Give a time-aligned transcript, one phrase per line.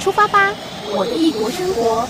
[0.00, 0.50] 出发吧，
[0.96, 2.08] 我的异国生活。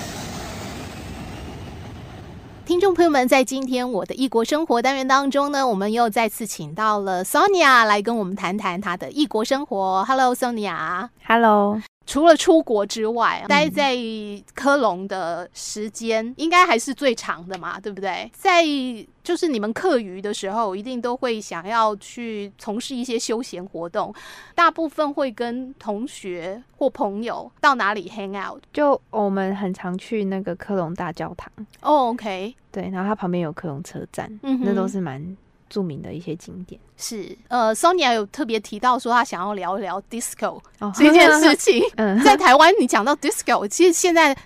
[2.65, 10.04] 听众朋友们，在今天我的异国生活单元当中呢，我们又再次请到了 Sonia 来跟我们谈谈她的异国生活。
[10.04, 11.08] Hello，Sonia。
[11.26, 11.82] Hello。
[12.11, 13.96] 除了出国之外，待在
[14.53, 18.29] 科隆的时间应该还是最长的嘛，对不对？
[18.34, 18.64] 在
[19.23, 24.12] 就是你们课余的时候，一定都会想要去从事一些休闲活动，
[24.57, 28.61] 大部分会跟同学或朋友到哪里 hang out？
[28.73, 31.48] 就我们很常去那个科隆大教堂。
[31.80, 35.37] 哦，OK，对，然后它旁边有科隆车站，嗯，那都是蛮。
[35.70, 40.60] 著名的一些景点是，呃，Sonia 有特别提到说，她想要聊一聊 disco
[40.95, 41.83] 这件事 情。
[41.96, 44.37] 嗯，在台湾，你讲到 disco，其实现在。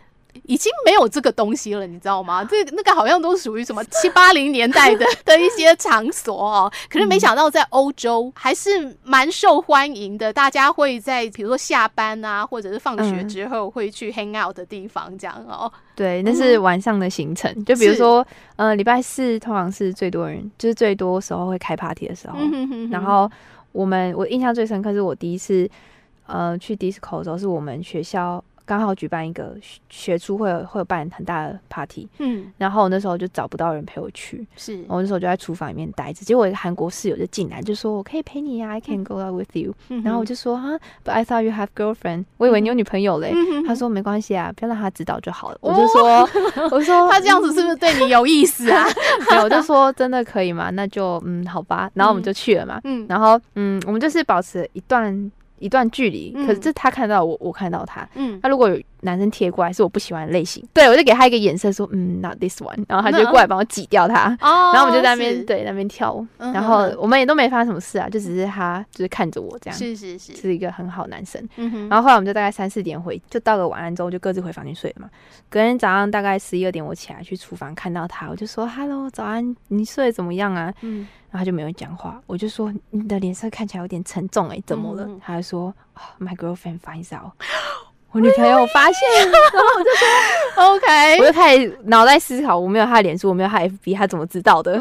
[0.43, 2.45] 已经没有这个东西了，你知道吗？
[2.45, 6.71] 这那个好像都属于什么七八零年代的 的一些场所哦。
[6.91, 15.71] 可是没想到在欧洲还是蛮受欢迎的，大家会在比如说下班啊，或者是放学之后会去 hang out 的地方这样哦。
[15.95, 17.65] 对，那是晚上的行程。
[17.65, 22.37] 就比如说，呃，礼拜四通常是最多人，就是最多时候会开 party 的时候。
[22.91, 23.31] 然后
[23.73, 25.69] 我们我印象最深刻是我第一次
[26.27, 28.43] 呃去 disco 的时候，是我们学校。
[28.67, 29.57] 刚好举办一个
[29.91, 39.75] 学初会会有办很大的 party，嗯，然后我那时候就找不到人陪我去，是，我那时候就在厨房里面待着，结果一个韩国室友就进来就说：“我可以陪你呀，I can go out with you。
[39.89, 43.33] 嗯”然后我就说：“啊，But I thought you have girlfriend，我以为你有女朋友嘞。
[43.35, 46.29] 嗯”他说：“没关系啊，不要让他知道就好了。”我就说
[46.73, 48.87] ：“我说他这样子是不是对你有意思啊？”
[49.29, 50.71] 对，我就说：“真的可以吗？
[50.71, 55.31] 那就嗯，好吧。”然后我们就去了嘛，嗯，然后嗯，我们就是保持一段。
[55.65, 58.07] 一段距离，可是这他看到我，我看到他。
[58.17, 60.63] 嗯，他如果有男生贴过来，是我不喜欢的类型。
[60.75, 62.85] 对，我就给他一个眼色，说，嗯，not this one。
[62.87, 64.37] 然后他就过来帮我挤掉他。
[64.43, 64.73] 哦。
[64.75, 69.79] 然后我们就在那边对那边跳舞，然后我们也都没发生什么事啊，就只是他就是看着我这样。
[69.79, 71.43] 是是是，是一个很好男生。
[71.89, 75.09] 然后后来我们就大概三四点回，就道个晚安之后就各自回房间睡了嘛。
[75.49, 80.75] 隔天早上大概十一二点，我起来去厨房看到他，我就说，Hello，早安，你睡得怎么样啊？
[80.83, 81.09] 嗯。
[81.35, 85.03] 然后他就没有讲话，我就说，你的脸色看起来有点沉重哎，怎么了？
[85.03, 87.33] 嗯、他就说、oh,，My girlfriend finds out。
[88.13, 90.07] 我女朋友发现，然后我就说，
[90.77, 94.79] OK，我就开始脑袋思考，我没有他的脸书，我没有他 FB，他怎么知道的？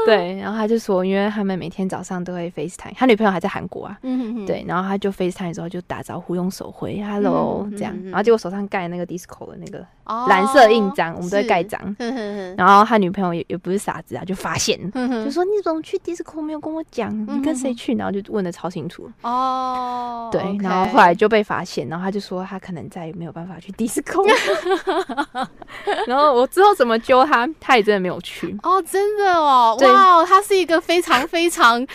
[0.06, 3.98] 对，然后他就说，因为他们每天早上都会 FaceTime，他女朋友还在韩国啊，
[4.46, 9.84] 对，然后他就 FaceTime 之后就打招呼，用手回 Hello 这样，然后结果手上盖那个 Disco 的那个
[10.28, 11.94] 蓝色印章，我们都会盖章，
[12.56, 14.78] 然后他女朋友也也不是傻子啊，就发现，
[15.24, 17.94] 就说你怎么去 Disco 没有跟我讲，你跟谁去？
[17.94, 19.10] 然后就问的超清楚。
[19.22, 24.26] 哦，对，然后后来就被发现，然后他就说他可能再也没有办法去 Disco，
[26.06, 28.56] 然后我之后怎么揪他，他也真的没有去。
[28.62, 29.76] 哦，真的哦。
[29.92, 31.86] 哇，他是一个非常非常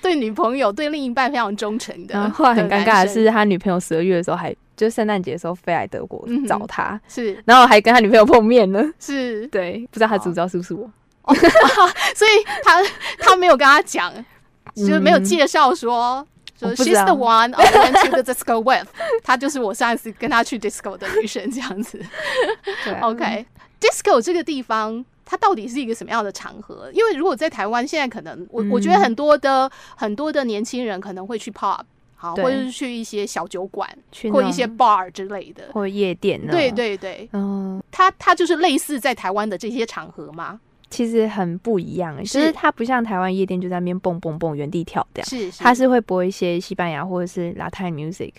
[0.00, 2.14] 对女朋友、对另一半非常忠诚的。
[2.14, 8.84] 然后后来很尴尬的是，他女朋友十二月的时候还就圣诞节的时候飞来德国找他，是，然后还跟他女朋友碰面了。
[8.98, 10.90] 是，对，不知道他知不知道是不是我，
[12.14, 12.30] 所以
[12.64, 12.82] 他
[13.18, 14.12] 他没有跟他讲，
[14.74, 16.26] 就是没有介绍说
[16.58, 18.88] 说 she's the one I went to the disco with，
[19.22, 22.00] 她就是我上一次跟他去 disco 的女生这样子。
[23.02, 25.04] OK，disco 这个地方。
[25.24, 26.90] 它到底是一个什么样的场合？
[26.92, 31.80] 因为如果在台湾，现在可能我我觉得很多的很多的年轻人可能会去 pub，
[32.14, 33.88] 好，或者是去一些小酒馆，
[34.32, 36.44] 或一些 bar 之类的，或夜店。
[36.48, 40.60] 对对对，嗯，它它就是类似在台湾的这些场合吗？
[40.92, 48.32] 其实很不一样，就是它不像台湾夜店就在那边蹦蹦蹦原地跳这样，是，它是会播一些西班牙或者是 Latin music，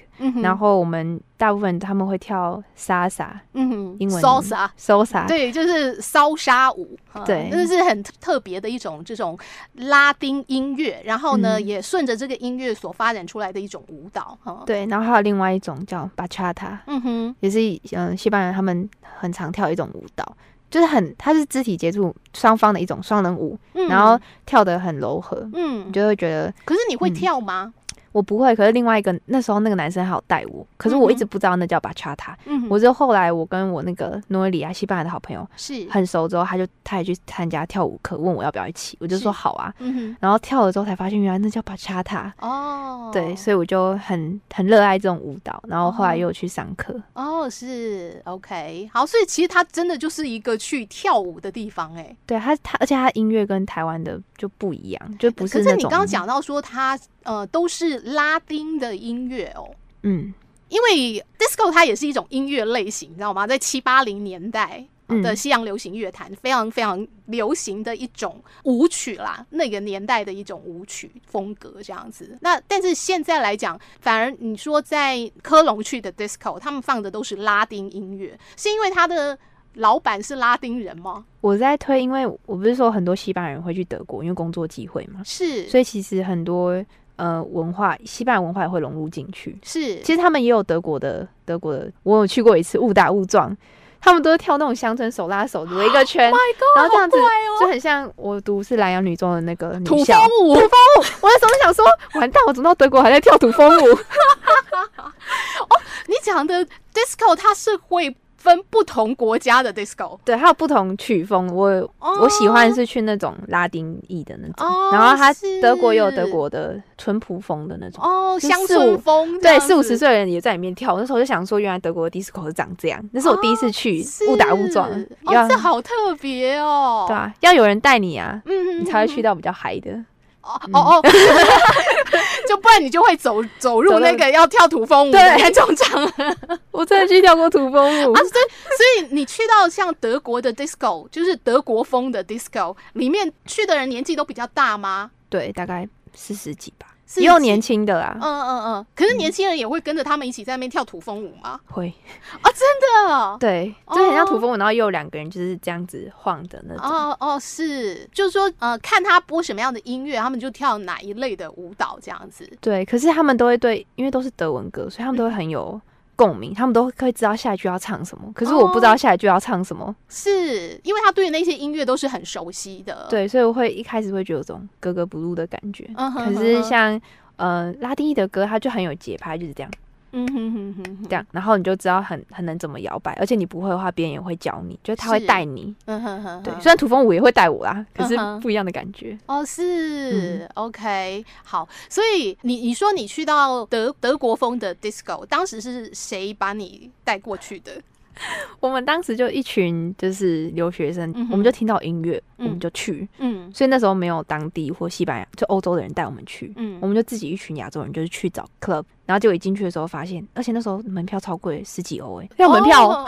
[0.44, 9.36] 然后我们大部分他们会跳 salsa，嗯哼，英文 salsa，salsa，对，就是骚莎舞，对，就是很特别的一种这种
[9.74, 14.38] 拉丁音乐，然后呢，也顺着这个音乐所发展出来的一种舞蹈，
[14.68, 17.58] 对，然后还有另外一种叫 bachata，嗯哼，也是
[17.94, 20.38] 嗯西班牙他们很常跳一种舞蹈。
[20.74, 26.52] 就是很，它是肢体接触双方的一种双人舞，嗯、然后跳得很柔和，嗯，你就会觉得。
[26.66, 27.72] 可是你会跳吗？
[27.76, 27.83] 嗯
[28.14, 32.38] 我不会，可是另外一个那时候那个男生还有带我，可是我一直不知道那叫巴恰塔。
[32.46, 39.74] 嗯，我就后来我跟我那个诺里亚西班牙的好朋友是很熟之后，他就他也去参加跳舞课，问我要不要一起，我就说好啊。
[39.80, 42.32] 嗯哼，然后跳了之后才发现原来那叫巴恰塔。
[42.40, 46.96] 哦，对，所以我就很很热爱这种舞蹈，然后后来又去上课。
[47.14, 55.58] 哦，是 OK，好，所以其实它真的就是一个去跳舞的地方，哎，对，它它而且它音乐跟台湾的就不一样，就不是。
[55.58, 56.96] 可是你刚刚讲到说它。
[57.24, 59.70] 呃，都是拉丁的音乐哦。
[60.04, 60.34] 嗯，
[60.70, 63.48] 因为 disco 它也是一种音乐类型，你知道吗？
[63.48, 72.38] 在七八零年代，的西洋流行乐坛，非常非常流行的一种舞曲啦，那个年代的一种舞曲风格这样子。
[72.42, 79.38] 那但是现在来讲，反而你说在科隆去的 disco，他们放的都是拉丁音乐，是因为他的
[79.76, 81.24] 老板是拉丁人吗？
[81.40, 86.84] 我在推，因为我不是说很多西班牙人会去德国，因为工作机会嘛，是，所以其实很多。
[87.16, 89.58] 呃，文化西班牙文化也会融入进去。
[89.64, 93.56] 是，其实他们也有德国的，德国的，我有去过一次，误打误撞，
[94.02, 97.22] 他们都是跳那种乡村手拉手围一个圈，Oh God, 然后这样子、哦、
[97.60, 100.54] 就很像我读是兰阳女中的那个女校土风舞。
[100.56, 101.86] 土风舞，我那时候想说，
[102.20, 103.88] 完蛋，我怎么到德国还在跳土风舞？
[104.98, 108.16] 哦，你讲的 disco 它是会。
[108.44, 111.48] 分不同国家的 disco，对，还有不同曲风。
[111.56, 111.70] 我、
[112.00, 119.40] oh, 我喜欢是去那种拉丁裔的那种，oh, 然后他德国也有德国的淳朴风的那种哦，乡村风。
[119.40, 120.98] 对，四五十岁的人也在里面跳。
[120.98, 123.02] 那时候就想说，原来德国的 disco 是长这样。
[123.14, 124.90] 那是我第一次去，误、oh, 打误撞。
[125.24, 127.06] 哦，这好特别哦。
[127.08, 130.04] 对啊，要有人带你啊，嗯，你才会去到比较嗨的。
[130.44, 131.02] 哦哦哦，
[132.48, 136.14] 就不然你就会走走入那个要跳土风舞的那种场。
[136.72, 145.12] 我真的去跳过土风舞啊，所以所以你去到像德国的 disco，就是德国风的 disco，里面去的人年纪都比较大吗？
[145.30, 146.88] 对，大概四十几吧。
[147.18, 151.60] 也有年轻的啊，嗯嗯嗯，可是年轻人也会跟着他们一起在那边跳土风舞吗？
[151.66, 151.94] 会
[152.42, 156.86] 啊，真的，对，就很像土风舞，然后又有两个人就是这样子晃的那种。
[156.86, 162.50] 哦哦，是，就是说，呃，看他播什么样的音乐，他们就跳哪一类的舞蹈这样子。
[162.60, 165.80] 对，可是他们都会对，因为都是德文歌，所以他们都会很有。
[166.16, 175.90] 共鸣，他们都可以知道下一句要唱什么，可是我不知道下一句要唱什么，哦、是因为他对那些音乐都是很熟悉的，对，所以我会一开始会觉得有种格格不入的感觉。
[175.96, 177.00] 嗯、哼哼可是像
[177.38, 179.72] 呃拉丁裔的歌，它就很有节拍，就是这样。
[180.14, 185.76] 嗯哼哼哼，这样，然后你就知道很很能怎么摇摆，而且你不会的话，别人也会教你，就是他会带你。
[185.86, 189.18] 嗯哼哼，对，虽然土风舞也会带我啦，可是不一样的感觉。
[189.26, 197.72] 哦，是，OK，好，所以你你说你去到德德国风的 disco，当时是谁把你带过去的？
[198.60, 203.08] 我们当时就一群就是留学生，嗯、我们就听到音乐，嗯、我们就去。
[203.18, 206.54] 嗯，所以那时候没有当地或西班牙就欧洲的人带我们去。
[206.56, 212.88] 嗯，我们就自己一群亚洲人，就是去找 club，然后结果一进去的时候发现，而且那时候门票超贵，十几欧哎，要门票。
[212.90, 213.06] 哦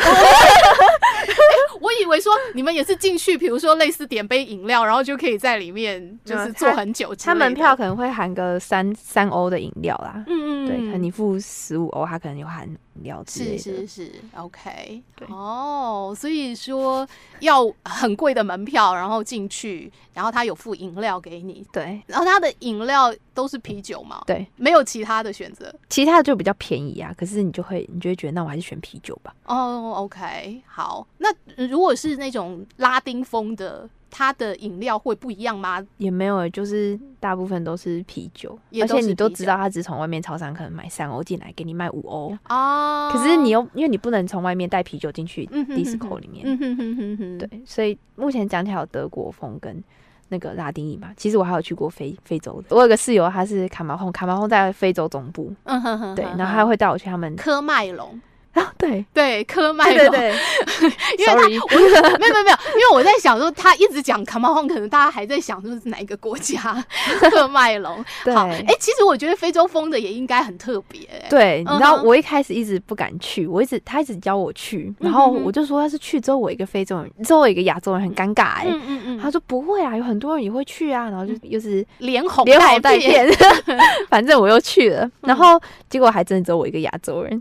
[1.86, 7.14] 我以为说你们也是进去，比如说类似点杯饮料，然后就可以在里面就是坐很久。
[7.14, 10.24] 他门票可能会含个三三欧的饮料啦。
[10.26, 13.58] 嗯嗯，对，可能你付十五欧，他可能有含饮料之类的。
[13.60, 15.04] 是是是，OK。
[15.16, 17.08] 对哦，所以说
[17.42, 21.64] 要很贵的门票，然后进去，然后他有付饮料给你。
[21.72, 24.24] 对，然后他的饮料都是啤酒嘛？
[24.26, 25.72] 对，没有其他的选择。
[25.88, 29.34] 其他的就比较便宜啊，可是你就会你就会觉得，那我还是选啤酒吧。
[29.46, 31.30] 哦，OK，好，那。
[31.68, 35.86] 如果是那种拉丁风的，它的饮料会不一样吗？
[35.98, 43.10] 也没有，就是大部分都是啤酒，而且你都知道，他只从外面超商可能买三欧进来，给你卖五欧哦。
[43.12, 49.84] 可是你又因为你不能从外面带啤酒进去 disco 里面，嗯哼哼哼哼，对，所以目前讲起来有德国风跟
[50.30, 51.10] 那个拉丁裔嘛。
[51.18, 58.22] 其实我还有去过非非洲的，我有个室友他是卡马洪，卡马洪在非洲总部，嗯哼哼，对，然后他会带我去他们科麦隆。
[58.62, 59.06] 啊，对。
[59.14, 60.34] 对，科麦隆，对对
[60.80, 61.80] 对， 因为他我，
[62.20, 66.84] 没有没有没有，因为我在想说，他一直讲 Come on，可能大家还在想说是哪一个国家，
[67.20, 68.04] 科麦隆。
[68.34, 71.02] 好，哎，其实我觉得非洲风的也应该很特别。
[71.30, 78.66] 对，你知道我一开始一直不敢去，我一直他一直教我去，然后我就说，他是去之后我一个非洲人，之后我一个亚洲人很尴尬哎。
[78.68, 79.20] 嗯嗯嗯。
[79.20, 83.28] 他说不会啊，有很多人也会去啊，然后就又是连哄连哄带骗，
[84.10, 85.60] 反正我又去了，然后
[85.90, 87.40] 结果还真的只有我一个亚洲人，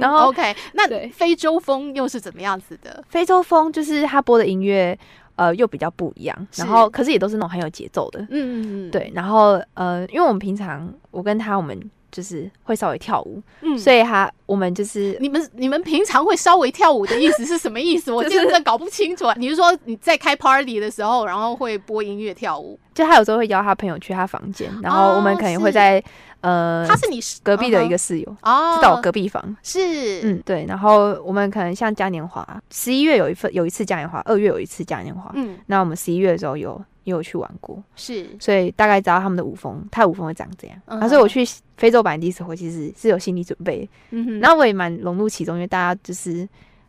[0.00, 0.45] 然后 OK。
[0.72, 3.02] 那对非洲风又是怎么样子的？
[3.08, 4.98] 非洲风就是他播的音乐，
[5.36, 6.46] 呃，又比较不一样。
[6.56, 8.20] 然后，可是也都是那种很有节奏的。
[8.20, 8.90] 嗯嗯嗯。
[8.90, 11.78] 对，然后呃，因为我们平常我跟他，我们
[12.10, 18.10] 就是会稍微跳舞，嗯，所以他我们就是你们你们平常会稍微跳舞的意思是什么意思？
[18.12, 19.26] 我真的搞不清楚。
[19.36, 22.78] 你是说你在开 party 的时候，然后会播音乐跳舞？
[22.94, 26.02] 就他有时候会邀他朋友去他房间，然后我们可能会在。
[26.46, 29.56] 呃，他是你隔壁的一个室友哦，就在我隔壁房。
[29.64, 30.64] 是，嗯，对。
[30.64, 35.28] 然后我们可能像嘉年华，十一月有一份，有一次嘉年华，二月有一次嘉年华。
[35.34, 40.80] 嗯，那我们十一月的时候有也有去玩过，是，所以大概知道他们的舞风，他的舞风会长这样。
[40.86, 41.44] 然后所以我去
[41.76, 44.38] 非洲版的 disco 其实是有心理准备，嗯哼。
[44.38, 46.48] 然后我也蛮融入其中，因为大家就是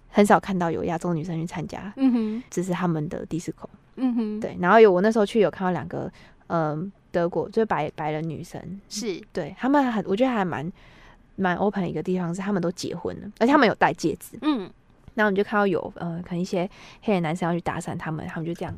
[0.10, 4.56] 很少看到有亚洲女生去参加，嗯哼，这是他们的 disco，嗯哼，对。
[4.62, 6.12] 然后有我那时候去有看到两个，
[6.46, 6.92] 嗯。
[7.12, 9.22] 德国就是白白人女生，是。
[9.34, 10.72] 对他们很，我觉得还蛮
[11.36, 14.70] 蛮 open 的一个地方是他们都结婚了，而且他们有戴戒指，嗯，
[15.14, 16.70] 然后你就看到有呃，可能一些
[17.02, 18.74] 黑人男生要去搭讪他们，他们就这样。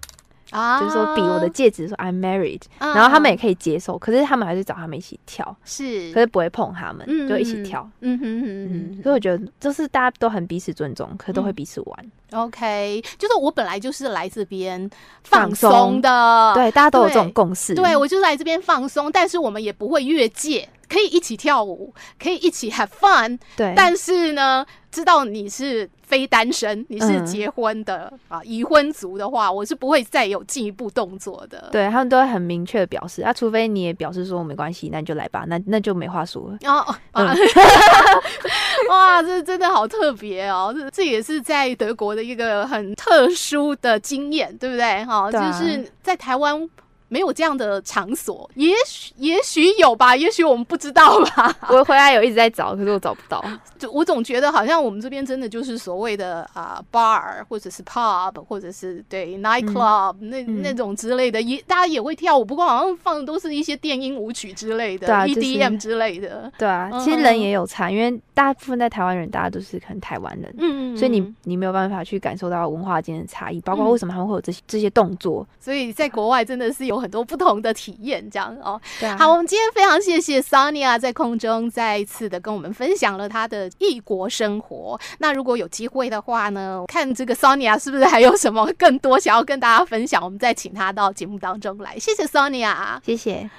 [0.52, 12.12] 啊，就是说比我的戒指说 I'm married，、啊、然后他们也可以接受，可是他们还是找他们一起跳，是，可是不会碰他们，嗯、就一起跳，嗯哼哼哼，嗯，所以我觉得就是大家都很彼此尊重，可都会彼此玩。
[12.32, 14.90] 嗯、OK，就是我本来就是来这边
[15.24, 25.90] 放松的，对，大家都有这种共识，对，对我就是来这边放松，但是我们也不会越界，可以一起跳舞，可以一起 have fun，对，但是呢，知道你是。
[26.10, 31.70] 非单身，你是结婚的、嗯、啊，已婚族的话，我是不会再有进一步动作的。
[31.72, 36.58] 对，他们都会很明确的表示，啊，除非你也表示说没关系，那你就来吧，那那就没话说了。
[36.68, 37.28] 哦，嗯、
[38.90, 45.06] 哇，这真的好特别哦，这这也是在德国的一个很特殊的经验，对不对？
[45.06, 46.68] 哈、哦，就是在台湾。
[47.10, 51.54] 没有这样的场所，也许也许有吧，也许我们不知道吧。
[51.70, 53.44] 我回来有一直在找，可是我找不到。
[53.78, 66.52] 就我总觉得好像我们这边真的就是所谓的啊、呃、bar 或者是 pub 或者是对 night club、嗯、那那种之类的，也大家也会跳舞，不过好像放的都是一些电音舞曲之类的、啊、，EDM 之类的。
[66.58, 75.48] 对啊，其实人也有差，因为大部分在台湾人，大家都是可能台湾人，嗯嗯，所以你你没有办法去感受到文化间的差异，包括为什么他们会有这些这些动作。
[75.60, 77.00] 所以在国外真的是有。
[77.00, 78.78] 很多不同的体验，这样哦。
[79.00, 79.16] 对啊。
[79.18, 85.00] 好，我们今天非常谢谢 Sonia 在空中再一次的跟我们分享了她的异国生活。
[85.20, 91.98] 那如果有机会的话呢，看这个 Sonia 是不是还有什么更多想要跟大家分享，我们再请她到节目当中来。
[91.98, 93.50] 谢谢 Sonia，谢谢。